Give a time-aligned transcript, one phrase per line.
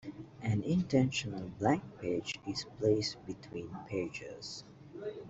[0.41, 4.63] An intentional blank page is placed between pages.